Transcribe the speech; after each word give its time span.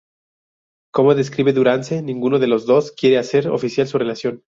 Como 0.91 1.13
describe 1.13 1.53
Durance, 1.53 2.01
ninguno 2.01 2.39
de 2.39 2.47
los 2.47 2.65
dos 2.65 2.91
quiere 2.91 3.19
hacer 3.19 3.47
oficial 3.47 3.85
su 3.87 3.99
relación. 3.99 4.43